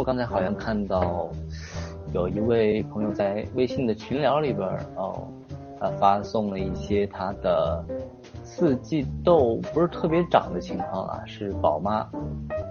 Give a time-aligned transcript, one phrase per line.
[0.00, 1.28] 我刚才好像看到
[2.14, 5.28] 有一位朋友在微信的群聊里边哦，
[5.78, 7.84] 呃发送了一些他的
[8.42, 12.08] 四季豆不是特别长的情况啊，是宝妈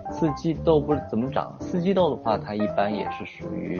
[0.09, 1.55] 四季豆不是怎么长？
[1.59, 3.79] 四季豆的话，它一般也是属于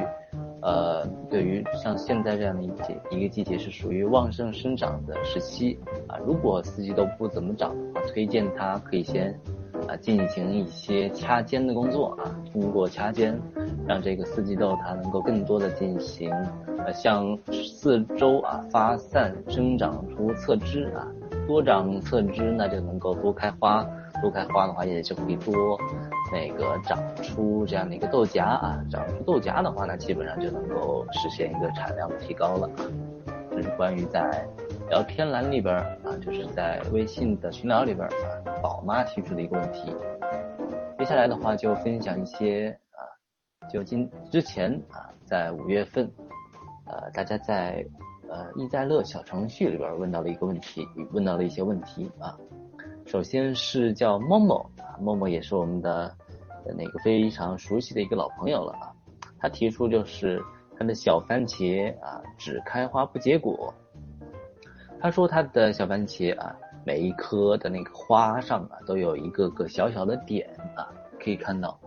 [0.62, 5.76] 呃，对于像现在这样的一节一个季节是属于旺盛生长的时期
[6.08, 6.20] 啊。
[6.24, 9.36] 如果四季豆不怎么长的话，推荐它可以先。
[9.90, 13.40] 啊，进行一些掐尖的工作啊，通过掐尖，
[13.88, 16.32] 让这个四季豆它能够更多的进行
[16.78, 21.08] 呃向四周啊发散生长出侧枝啊，
[21.48, 23.84] 多长侧枝那就能够多开花，
[24.22, 25.76] 多开花的话也就可以多
[26.32, 32.86] 那个长出这样的一个豆荚啊，长出豆荚的话呢，基本上就能够实现一个产量的提高了啊。
[33.52, 34.48] 这是关于在。
[34.90, 39.96] 聊天栏里边啊，就是在微信的群聊里边啊，宝妈提出的一个问题。
[40.98, 43.06] 接下来的话就分享一些啊，
[43.70, 46.12] 就今之前啊，在五月份，
[46.88, 47.86] 呃，大家在
[48.28, 52.36] 呃易在乐小程序里边问到的一个问题，问到了一些问题啊。
[53.06, 56.12] 首先是叫某某啊，某某也是我们的
[56.76, 58.92] 那个非常熟悉的一个老朋友了啊。
[59.38, 60.44] 他提出就是
[60.78, 63.72] 他的小番茄啊，只开花不结果。
[65.02, 66.54] 他说他的小番茄啊，
[66.86, 70.88] 每一颗的那个花上啊，都有一个个小小的点啊，
[71.24, 71.80] 可以看到，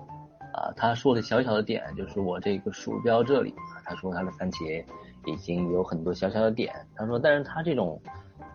[0.54, 4.82] 啊，他说的小小的点就是我这个鼠标这里啊，他说他的番茄
[5.26, 8.00] 已经有很多小小的点，他说但是他这种，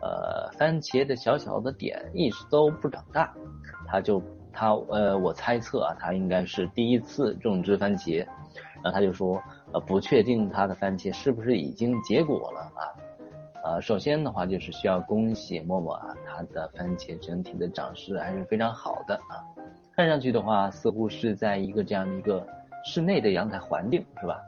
[0.02, 3.32] 呃，番茄的小小的点一直都不长大，
[3.86, 4.20] 他就
[4.52, 8.26] 他呃，我猜测啊，他应该是第一次种植番茄，
[8.82, 9.40] 然后他就说
[9.72, 12.90] 呃，不确定他的番茄是不是已经结果了啊。
[13.68, 19.44] 呃，首先的话就是需要恭喜默默啊，它的番茄整体的长势还是非常好的啊。
[19.94, 22.48] 看上去的话，似乎是在一个这样的一个
[22.86, 24.40] 室内的阳台环境，是吧？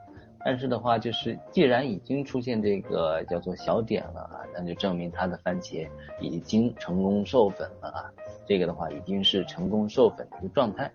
[0.45, 5.86] 但是的话，就是既然已经出现这个叫做小点了啊，那就证明它的番茄
[6.22, 8.10] 已经成功授粉了啊。
[8.48, 10.89] 这个的话已经是成功授粉的一个状态。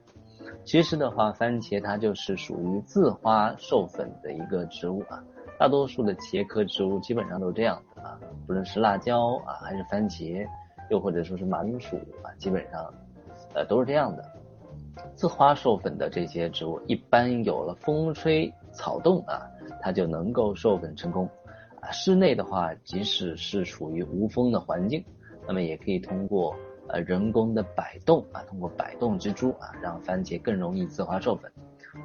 [0.65, 5.23] 其实的话，番茄它就是属于自花授粉的一个植物啊。
[5.59, 7.81] 大多数的茄科植物基本上都这样
[8.47, 10.47] 不论是辣椒啊，还是番茄，
[10.91, 12.93] 又或者说是马铃薯啊，基本上，
[13.55, 14.25] 呃，都是这样的。
[15.15, 19.43] 自花授粉的这些植物，一般有了风吹草动啊，
[19.81, 21.29] 它就能够授粉成功。
[21.81, 25.05] 啊，室内的话，即使是处于无风的环境，
[25.47, 26.55] 那么也可以通过
[26.89, 31.51] 呃人工的摆动啊，通过摆动植株啊，让番茄更容易自花授粉。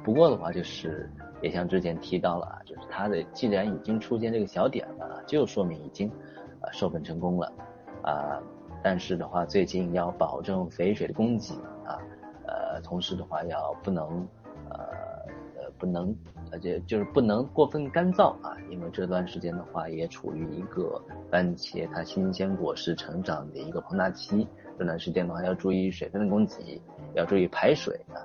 [0.02, 1.10] 不过的话，就是
[1.42, 6.10] 也像之前提到了，就是它的既然已经出现这个小点了，就说明已经
[6.62, 7.52] 呃授粉成功了
[8.02, 8.40] 啊。
[8.82, 12.00] 但是的话，最近要保证肥水的供给啊，
[12.46, 14.26] 呃，同时的话要不能
[14.70, 14.78] 呃
[15.56, 16.16] 呃不能
[16.50, 20.98] 而且就是不能过分干燥啊，因为这段时间的话也处于一个
[21.30, 24.48] 番茄它新鲜果实成长的一个膨大期，
[24.78, 26.80] 这段时间的话要注意水分的供给，
[27.14, 28.24] 要注意排水啊。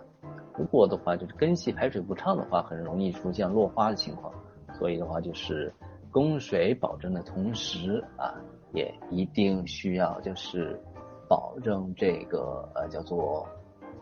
[0.58, 4.34] 不过的话，就是根系排水不畅的话，很容易出现落花的情况。
[4.80, 5.74] 所以的话，就是
[6.12, 8.34] 供水保证的同时啊，
[8.74, 10.80] 也一定需要就是
[11.28, 13.46] 保证这个呃叫做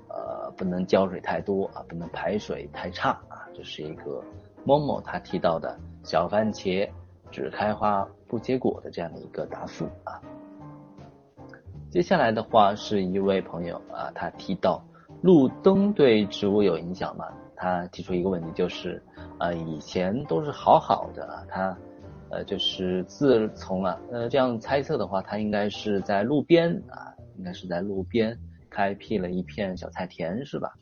[0.09, 3.49] 呃不能浇水太多啊，不能排水太差啊。
[3.53, 4.23] 这是一个
[4.63, 6.87] 某某他提到的小番茄
[7.31, 10.21] 只开花不结果的这样的一个答复啊。
[11.89, 14.83] 接下来的话是一位朋友啊，他提到。
[15.23, 17.25] 路灯对植物有影响吗？
[17.55, 19.01] 他提出一个问题，就是，
[19.39, 21.77] 呃，以前都是好好的，他，
[22.29, 28.37] 呃，就是自从啊，呃，这样猜测的话，他应该是在路边啊，应该是在路边
[28.69, 30.73] 开辟了一片小菜田，是吧？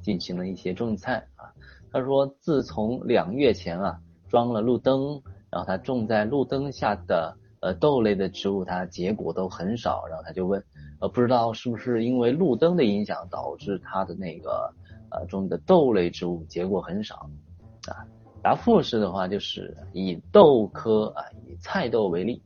[0.00, 1.52] 进行了一些种菜啊。
[1.92, 3.98] 他说，自从两月前啊，
[4.30, 10.64] 装了路灯，然后他种在路灯下的呃豆类的植物，它结果都很少，然后他就问。
[11.00, 14.72] 呃，不知道是不是因为路灯的影响导致它的那个
[15.10, 17.28] 呃种的豆类植物结果很少
[17.88, 18.04] 啊？
[18.42, 22.42] 答复是的话，就是以豆科啊，以菜豆为例，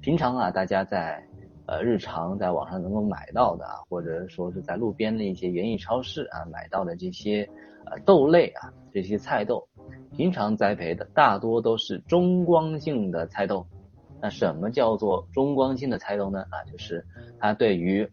[0.00, 1.22] 平常啊，大家在
[1.66, 7.48] 呃日常在网上能够买到的啊，或者说是在路边的一些园艺超市啊买到的这些
[7.86, 9.64] 呃豆类啊，这些菜豆，
[10.16, 13.66] 平常栽培的大多都是中光性的菜豆。
[14.20, 16.44] 那什么叫做中光性的菜豆呢？
[16.50, 17.04] 啊，就是
[17.38, 18.08] 它对于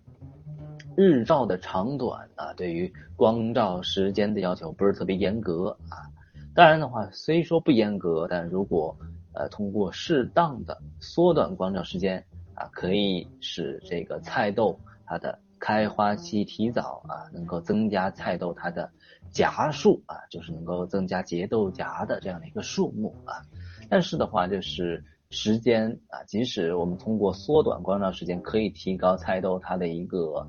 [0.95, 6.07] 日照的长短啊，对于光照时间的要求不是特别严格啊。
[6.53, 8.95] 当然的话，虽说不严格，但如果
[9.33, 12.23] 呃通过适当的缩短光照时间
[12.53, 18.89] 啊，可以使这个菜豆它的开花期提早啊，能够增加菜豆它的
[19.33, 23.41] 荚数啊，就是能够增加结豆荚的这样的一个数目啊。
[23.89, 30.47] 但是的话，就是时间啊，即使我们通过缩短光照时间可以提高菜豆它的一个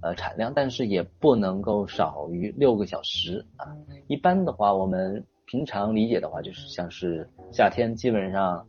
[0.00, 3.76] 呃产量，但是也不能够少于六个小时啊。
[4.08, 8.66] 一般的话，我们平常理解的话，就是像是夏天基本上，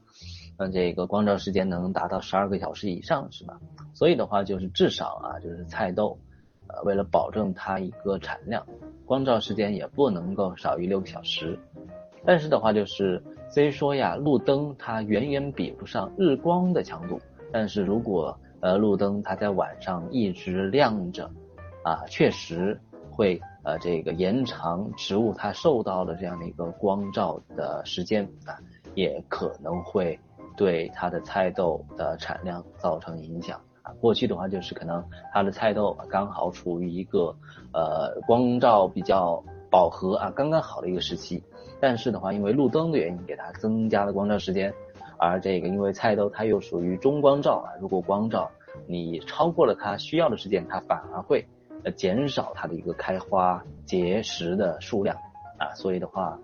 [0.58, 3.60] 嗯，这个光照时间能达到十二个小时以上，是吧？
[3.94, 6.20] 所以的话，就是至少啊，就是菜豆，
[6.68, 8.66] 呃，为了保证它一个产量，
[9.06, 11.58] 光照时间也不能够少于六个小时。
[12.26, 13.24] 但是的话，就是
[13.56, 17.22] 虽说呀，路灯它远远比不上日光的强度，
[17.54, 21.32] 但是如果呃路灯它在晚上一直亮着，
[21.82, 22.78] 啊，确实
[23.10, 28.60] 会呃这个延长植物它受到的这样的一个光照的时间啊，
[28.94, 30.20] 也可能会
[30.58, 33.94] 对它的菜豆的产量造成影响啊。
[34.02, 37.34] 过去的话就是可能它的菜豆刚好处于一个
[37.72, 39.42] 呃光照比较
[39.76, 41.44] 饱和啊刚刚好的一个时期。
[41.82, 44.74] 但是的话，因为路灯的原因，给它增加了光照时间，
[45.18, 48.50] 而这个因为菜豆它又属于中光照啊，如果光照
[48.88, 51.46] 你超过了它需要的时间，它反而会
[51.84, 55.18] 呃减少它的一个开花结实的数量
[55.60, 56.40] 啊，所以的话，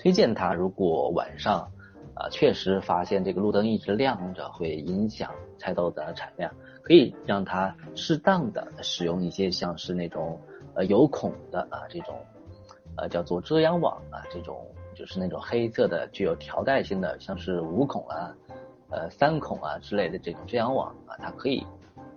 [0.00, 1.70] 推荐它如果晚上
[2.14, 10.40] 啊确实发现这个路灯一直亮着会影响菜豆的产量，可以让它适当的使用一些像是那种
[10.78, 12.14] 呃有孔的啊这种。
[13.00, 18.34] 呃，叫做遮阳网啊，这种就是那种黑色的，具有条带性的，像是五孔啊、
[18.90, 21.64] 呃三孔啊之类的这种遮阳网啊，它可以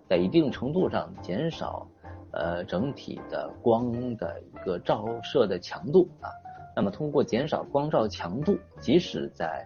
[0.09, 1.87] 在一定程度上减少
[2.31, 6.31] 呃整体的光的一个照射的强度啊。
[6.75, 9.63] 那么通过减少光照强度，即使在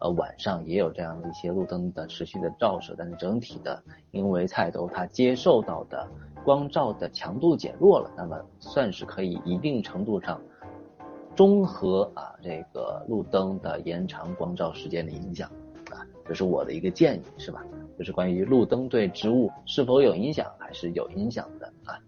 [0.00, 6.08] 呃晚上也有这样的一些路灯的持续的照射，但是整体的因为菜豆它接受到的
[6.46, 10.40] 光照的强度减弱了，那么算是可以一定程度上。
[11.34, 15.50] 中和啊，这个路灯的延长光照时间的影响
[15.90, 17.64] 啊，这是我的一个建议，是吧？
[17.98, 21.98] 就是关于路灯对植物是否有影响，还是有影响的啊。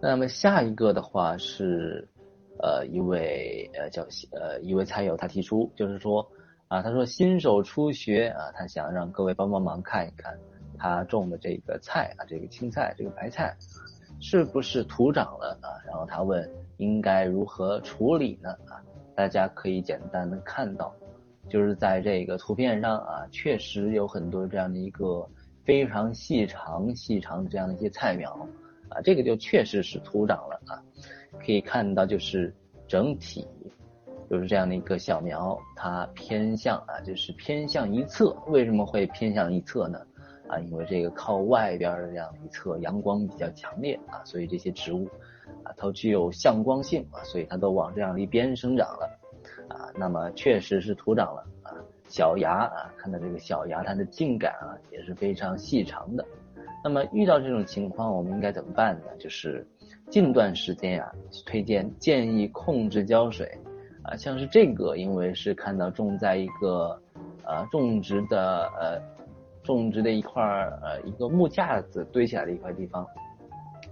[0.00, 2.08] 那么下一个的话是
[2.62, 6.26] 呃一位呃叫呃一位菜友他提出，就是说
[6.68, 10.38] 啊，他说新手初学啊，他想让各位帮帮忙看一看
[10.82, 13.56] 他种的这个菜啊，这个青菜这个白菜
[14.20, 15.70] 是不是土长了啊？
[15.86, 16.50] 然后他问。
[16.78, 18.50] 应该如何处理呢？
[18.66, 18.82] 啊，
[19.14, 20.92] 大家可以简单的看到，
[21.48, 25.24] 就是在这个图片上啊，确实有很多这样的一个
[25.64, 28.36] 非常细长、细长的这样的一些菜苗
[28.88, 30.82] 啊，这个就确实是土长了啊。
[31.38, 32.52] 可以看到，就是
[32.88, 33.46] 整体
[34.28, 38.36] 就是这样的一个小苗，它偏向啊，就是偏向一侧。
[38.48, 40.00] 为什么会偏向一侧呢？
[40.52, 45.08] 啊，因为这个靠外边的这样一侧阳光比较强烈啊，所以这些植物。
[45.64, 49.18] 啊，它具有向光性啊，所以它都往这样一边生长了
[49.68, 49.90] 啊。
[49.94, 51.74] 那么确实是土长了啊，
[52.08, 56.24] 小芽啊，看到这个小芽，它的茎秆啊也是非常细长的。
[56.82, 59.06] 那么遇到这种情况，我们应该怎么办呢？
[59.18, 59.66] 就是
[60.10, 61.12] 近段时间呀，
[61.44, 63.46] 推荐建议控制浇水
[64.02, 64.16] 啊。
[64.16, 66.98] 像是这个，因为是看到种在一个
[67.44, 69.00] 呃种植的呃
[69.62, 70.42] 种植的一块
[70.82, 73.06] 呃一个木架子堆起来的一块地方。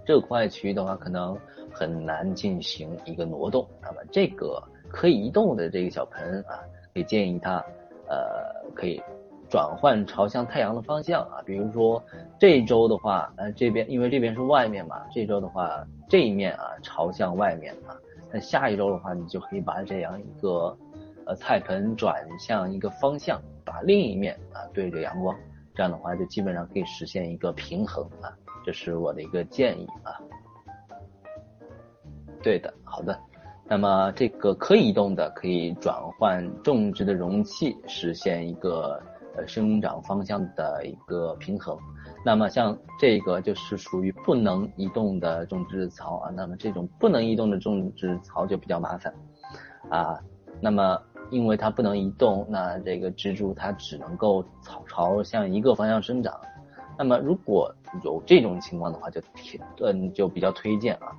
[0.03, 1.37] 这块区域的话，可能
[1.71, 3.65] 很难进行一个挪动。
[3.81, 6.59] 那么这个可以移动的这个小盆啊，
[6.93, 7.63] 可以建议它
[8.09, 9.01] 呃可以
[9.47, 11.41] 转换朝向太阳的方向啊。
[11.45, 12.03] 比如说
[12.39, 17.95] 这一周的话，呃这边因为这边是外面嘛，这周的话这一面啊朝向外面啊。
[18.33, 20.75] 那下一周的话，你就可以把这样一个
[21.25, 25.37] 呃菜盆转向一个方向，把另一面啊对着阳光，
[25.81, 28.29] 这样的话就基本上可以实现一个平衡啊。
[28.63, 30.13] 这是我的一个建议啊，
[32.43, 33.19] 对的，好的。
[33.67, 39.01] 那么这个可以移动的，可以转换种植的容器，实现一个
[39.35, 41.75] 呃生长方向的一个平衡。
[42.23, 46.29] 那么像这个就是属于不能移动的种植槽啊。
[46.29, 49.11] 那么这种不能移动的种植槽就比较麻烦
[49.89, 50.19] 啊。
[50.59, 56.39] 那么因为它不能移动，那这个植株它只能够朝朝向一个方向生长。
[56.97, 57.73] 那么如果
[58.03, 61.15] 有这种情况的话，就填嗯就比较推荐啊，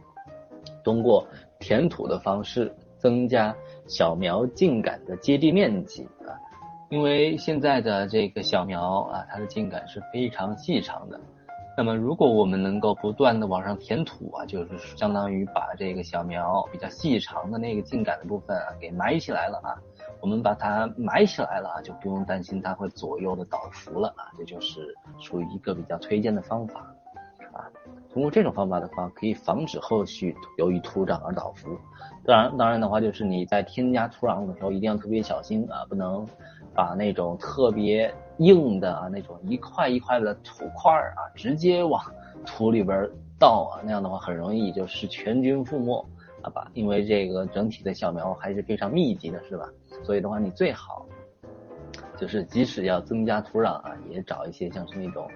[0.85, 1.27] 通过
[1.59, 3.53] 填土的方式增加
[3.89, 6.39] 小苗茎秆的接地面积啊，
[6.89, 11.19] 因为现在的这个小苗啊，它的茎秆是非常细长的。
[11.75, 19.81] 那么如果我们能够不断的往上填土啊，就是相当于把这个小苗比较细长的那个茎秆的部分啊给埋起来了啊。
[20.23, 26.81] 我们把它埋起来了，就不用担心它会左右的倒伏了啊，这就是属于一个比较推荐的方法
[27.53, 27.67] 啊。
[28.13, 31.77] 通过这种方法的话，可以防止后续由于土壤而倒伏。
[32.25, 36.25] 当然，当然的话，就是你在添加土壤的时候一定要特别小心啊，不能
[36.73, 42.01] 把那种特别硬的啊那种一块一块的土块啊直接往
[42.47, 43.11] 土里边
[43.41, 46.07] 倒啊，那样的话很容易就是全军覆没
[46.43, 49.67] 啊吧，因为这个整体的小苗还是非常密集的，是吧？
[50.03, 51.07] 所以的话，你最好
[52.17, 55.29] 就是即使要增加土壤啊，也找一些像是那种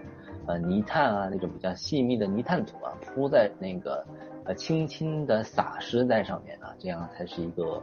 [0.47, 4.05] 呃泥炭啊那种比较细密的泥炭土啊铺在那个。
[4.49, 7.83] 呃，轻轻的撒施在上面啊，这样才是一个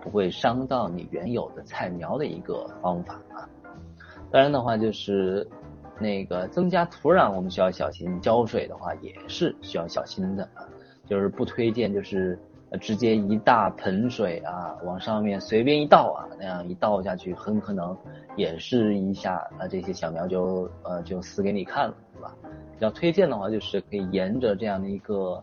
[0.00, 3.46] 不会伤到你原有的菜苗的一个方法啊。
[4.30, 5.46] 当然的话，就是
[6.00, 10.66] 那个增加土壤，我们需要小心；浇水的话也是需要小心的啊。
[11.04, 12.38] 就是不推荐，就是
[12.80, 17.96] 直接一大盆水啊往上面随便一倒啊，那样一倒下去，很可能
[18.36, 22.34] 也是一下啊这些小苗就呃就死给你看了，是吧？
[22.74, 25.42] 比较推荐的话，就是可以沿着这样的一个。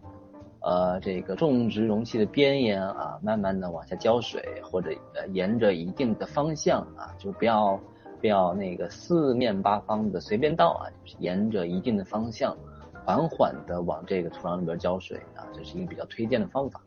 [0.68, 7.80] 呃，这个种植容器的边沿啊，慢慢的往下浇水，或者呃沿着一定的方向啊，就不要
[8.20, 12.58] 不要那个四面八方的随便倒啊，就是沿着一定的方向，
[13.06, 16.82] 缓缓的往这个土壤里边浇水啊，这是一个比较推荐的方法。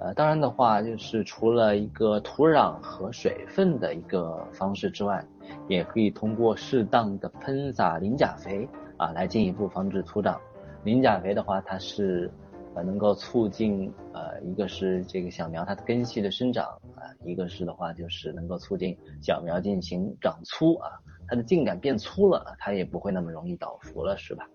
[0.00, 5.24] 呃，当然的话，就是除了一个土壤和水分的一个方式之外，
[5.68, 10.40] 也可以通过适当的喷洒磷钾肥啊，来进一步防止土长。
[10.84, 12.30] 磷钾肥的话，它是。
[12.72, 20.88] 呃，能够促进呃，一个是这个小苗它的根系的生长啊，一个是的话就是能够促进小苗进行长粗啊，
[21.26, 24.48] 它的茎秆变粗了，它也不会那么容易倒伏了，是吧？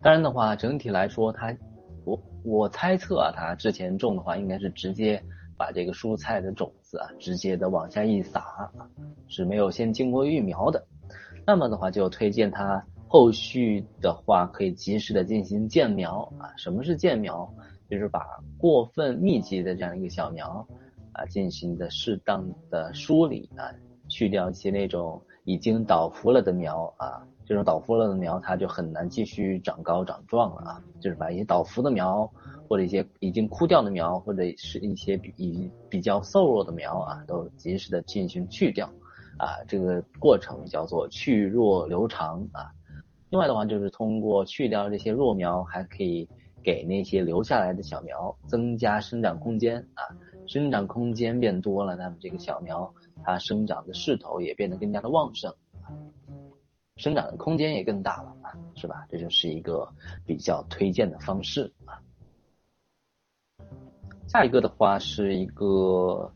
[0.00, 1.54] 当然的话，整体来说，它
[2.10, 5.22] 我我猜测啊，它之前种的话，应该是直接
[5.56, 8.70] 把这个蔬菜的种子啊，直接的往下一撒，
[9.28, 10.84] 是没有先经过育苗的。
[11.46, 12.84] 那么的话，就推荐它。
[13.12, 16.54] 后续的话，可以及时的进行间苗啊。
[16.56, 17.52] 什么是间苗？
[17.90, 18.24] 就是把
[18.56, 20.64] 过分密集的这样一个小苗
[21.12, 23.66] 啊，进行的适当的梳理啊，
[24.08, 27.22] 去掉一些那种已经倒伏了的苗啊。
[27.46, 30.82] 这种倒伏了的苗，它就很难继续长高长壮了啊。
[31.00, 32.24] 就是把一些倒伏的苗，
[32.68, 38.86] 或者一些已经枯掉的苗，或者是一些比比较瘦弱的苗啊，都及时的进行去掉
[39.36, 39.58] 啊。
[39.66, 42.70] 这个过程叫做去弱留长啊。
[43.30, 46.28] 另外的话，就是通过去掉这些弱苗，还可以
[46.62, 50.06] 给那些留下来的小苗增加生长空间啊，
[50.46, 55.54] 生长空间变多了，那么这个小苗它生长的势头也变得更加的旺盛，
[56.96, 59.06] 生长的空间也更大了啊，是吧？
[59.08, 59.88] 这就是一个
[60.26, 62.00] 比较推荐的方式啊。
[64.28, 66.32] 下一个的话是一个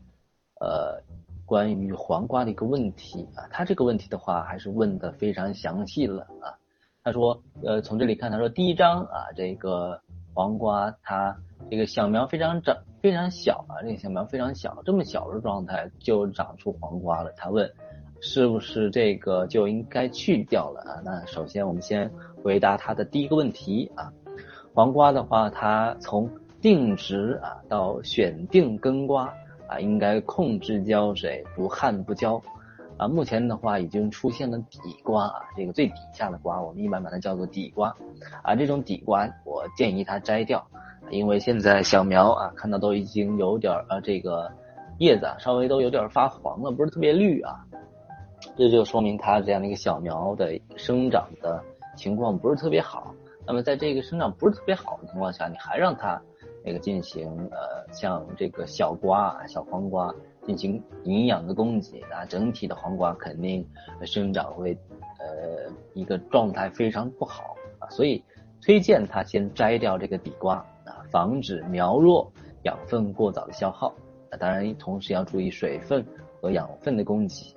[0.59, 1.01] 呃
[1.45, 6.57] 关于黄瓜的一个问题啊，他这个问题的话还是问的非常详细了啊。
[7.03, 10.01] 他说，呃，从这里看，他说第一章啊，这个
[10.35, 11.35] 黄瓜它
[11.71, 17.31] 这个小苗非常长，非常小啊，这个小苗非常小，这么小的状态就长出黄瓜了。
[17.37, 17.71] 他问，
[18.19, 21.01] 是不是这个就应该去掉了啊？
[21.05, 22.11] 那首先我们先
[22.43, 24.11] 回答他的第一个问题啊，
[24.73, 26.29] 黄瓜的话，它从
[26.61, 29.33] 定植啊到选定根瓜
[29.69, 32.41] 啊，应该控制浇水，不旱不浇。
[32.97, 37.93] 啊，目前的话已经出现了底瓜啊，这个最底下的瓜，我们一般把它叫做底瓜。
[38.41, 40.65] 啊，这种底瓜我建议它摘掉，
[41.09, 44.49] 因为现在小苗啊，看到都已经有点儿这个
[44.99, 47.65] 叶子啊，稍微都有点发黄了，不是特别绿啊。
[48.55, 51.61] 这就说明它这样的一个小苗的生长的
[51.97, 53.13] 情况不是特别好。
[53.45, 56.21] 那么在这个生长不是特别好的情况下，你还让它
[56.63, 60.15] 那个进行呃，像这个小瓜、小黄瓜。
[60.45, 63.67] 进行营养的供给啊，整体的黄瓜肯定
[64.03, 64.77] 生长会
[65.19, 68.23] 呃一个状态非常不好啊，所以
[68.61, 72.31] 推荐他先摘掉这个底瓜啊，防止苗弱、
[72.63, 73.87] 养分过早的消耗
[74.29, 74.37] 啊。
[74.37, 76.05] 当然，同时要注意水分
[76.39, 77.55] 和养分的供给。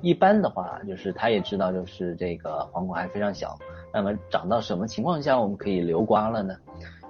[0.00, 3.58] 一般的话，就是他也知道，就是这个黄瓜还非常小，
[3.92, 6.56] 那么长到什么情况下我们可以留瓜了呢？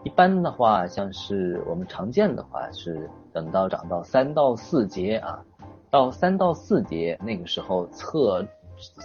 [0.04, 3.10] 一般的话，像是我们常见的话是。
[3.38, 5.40] 等到长到三到四节啊，
[5.92, 8.44] 到三到四节那个时候侧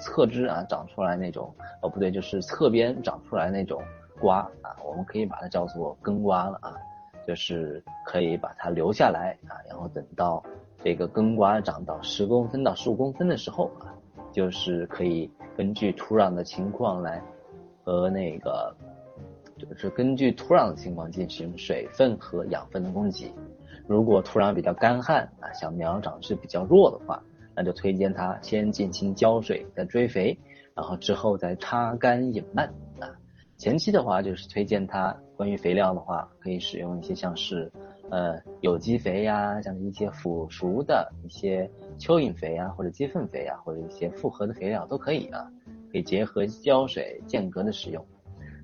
[0.01, 3.79] 侧枝啊长出来那种哦不对，就是侧边长出来那种
[4.19, 6.73] 瓜啊，我们可以把它叫做根瓜了啊，
[7.27, 10.43] 就是可以把它留下来啊，然后等到
[10.83, 13.93] 这个根瓜长到十公分到十五公分的时候啊，
[14.31, 17.21] 就是可以根据土壤的情况来
[17.83, 18.75] 和那个
[19.59, 23.31] 就是根据土壤的情况进行水分和养分的供给。
[23.87, 27.21] 如果土壤比较干旱啊，小苗长势比较弱的话，
[27.55, 30.37] 那就推荐它先进行浇水，再追肥，
[30.73, 32.67] 然后之后再插干引蔓
[32.99, 33.11] 啊。
[33.57, 37.71] 前期的话就是推荐它关于肥料的话，可以使用一些像是
[38.09, 45.51] 呃有机肥呀，像一些腐熟的一些蚯蚓肥啊，或者鸡粪肥啊，或者一些复合的肥料都可以啊，
[45.91, 48.05] 可以结合浇水间隔的使用。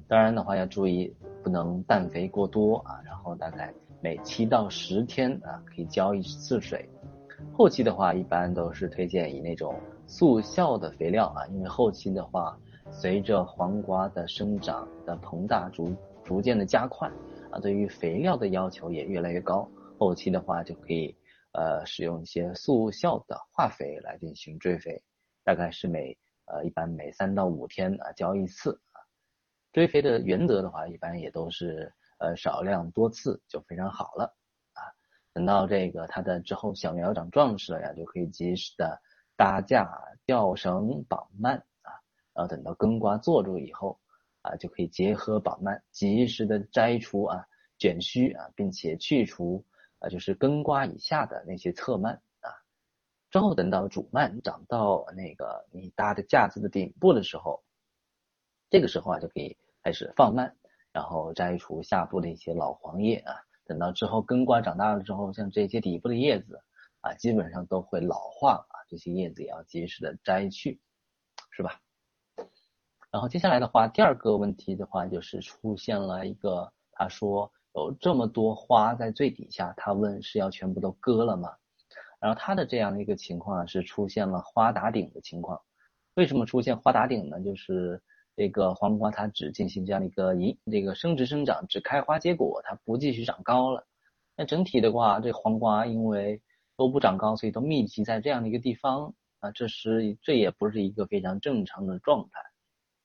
[0.07, 6.87] 当然的话要注意不能氮肥过多啊，然后大概每七到十天啊可以浇一次水。
[7.53, 12.57] 后期的话一般都是推荐以那种速效的肥料啊，因为后期的话。
[12.91, 17.07] 随着黄瓜的生长的膨大逐逐渐的加快
[17.51, 19.69] 啊，对于肥料的要求也越来越高。
[19.99, 21.15] 后期的话就可以
[21.51, 24.99] 呃使用一些速效的化肥来进行追肥，
[25.43, 28.97] 大概是每呃一般每三到五天啊浇一次啊。
[29.71, 34.38] 追肥的原则的话，一般也都是呃少量多次就非常好了
[34.73, 34.85] 啊。
[35.33, 39.01] 等到这个它的之后小苗长壮实了呀，就可以及时的
[39.35, 39.91] 搭架、
[40.25, 41.91] 吊绳、绑蔓啊。
[42.33, 43.99] 然后等到根瓜坐住以后
[44.41, 47.45] 啊，就可以结合绑蔓，及时的摘除啊
[47.77, 49.65] 卷须啊，并且去除
[49.99, 52.51] 啊就是根瓜以下的那些侧蔓啊。
[53.29, 57.63] 之后等到主蔓长到那个你搭的架子的顶部的时候，
[58.69, 60.55] 这个时候啊就可以开始放蔓，
[60.99, 63.33] 然后摘除下部的一些老黄叶啊。
[63.65, 66.61] 等到之后根瓜长大了之后，像这些底部的叶子
[66.99, 70.81] 啊，基本上都会老化啊，这些叶子也要及时的摘去，
[71.51, 71.79] 是吧？
[73.11, 81.55] 然后接下来的话，第二个问题的话，就是出现了一个，他说有这么多花在最底下，他问是要全部都割了吗？
[82.19, 85.61] 然后他的这样的一个情况是出现了花打顶的情况。
[86.15, 87.39] 为什么出现花打顶呢？
[87.39, 88.01] 就是
[88.39, 93.86] 这个黄瓜它只进行这样的一个一这个生殖生长，只开花结果，它不继续长高了。
[94.38, 96.41] 那整体的话，这黄瓜因为
[96.77, 102.39] 都不长高，所以都密集在这样的一个地方啊，这是这也不是一个非常正常的状态。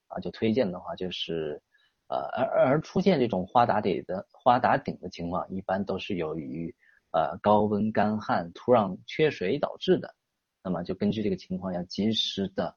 [0.07, 1.61] 啊，就推荐的话就是，
[2.07, 6.73] 呃，而而出现这种花打底的花打顶的情况，一般都是由于
[7.11, 10.15] 呃高温干旱、土壤缺水导致的。
[10.63, 12.73] 那么就根据这个情况，要及时的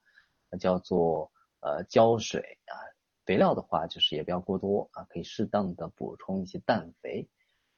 [0.59, 2.73] 叫做呃浇水啊，
[3.25, 7.27] 肥料的话就是也不要过多啊，可以适当的补充一些氮肥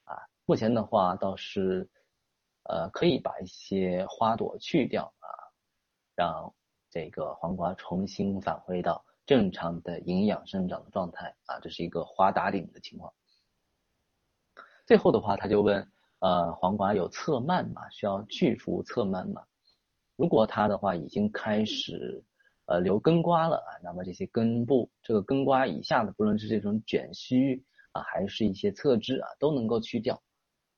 [0.04, 0.16] 啊。
[0.46, 1.88] 目前的话倒是
[2.64, 5.28] 呃可以把一些花朵去掉啊，
[6.14, 6.54] 让
[6.90, 9.04] 这个黄瓜重新返回到。
[9.26, 13.12] 正常的营养生长的状态啊，这是一个花打顶的情况。
[14.84, 15.88] 最后的话，他就问，
[16.18, 17.88] 呃，黄瓜有侧蔓吗？
[17.90, 19.46] 需要去除侧蔓吗？
[20.16, 22.24] 如果它的话已经开始
[22.70, 30.22] 呃留根瓜了啊，那么这些根部这个根瓜以下的，不论是这种卷须啊，还是一些侧枝啊，都能够去掉。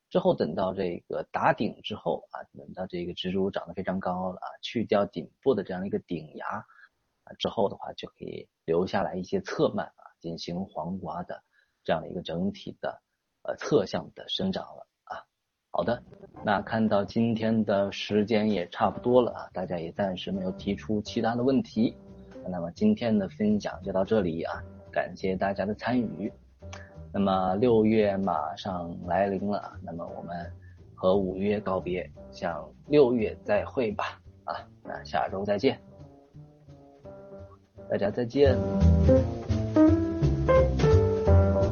[0.08, 6.46] 之后等到这个打顶之后啊，等到这个植株长得非常高了啊，去掉顶部的这样一个顶芽。
[7.24, 11.44] 啊，之后的话就可以留下来一些侧蔓啊，进行黄瓜的
[11.84, 13.02] 这样的一个整体的
[13.42, 14.86] 呃侧向的生长了。
[15.74, 16.02] 好的，
[16.44, 21.96] 那看到今天的时间也差不多了啊，大家也暂时没有提出其他的问题，
[22.46, 26.30] 那么今天的分享就到这里啊，感谢大家的参与。
[27.10, 30.52] 那么六月马上来临了，那么我们
[30.94, 34.54] 和五月告别，向六月再会吧啊，
[34.84, 35.80] 那下周再见。
[37.88, 38.58] 大家再见。